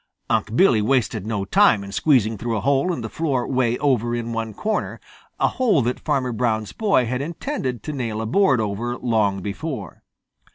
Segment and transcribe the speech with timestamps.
[0.31, 4.15] Unc' Billy wasted no time in squeezing through a hole in the floor way over
[4.15, 4.99] in one corner,
[5.39, 10.01] a hole that Farmer Brown's boy had intended to nail a board over long before.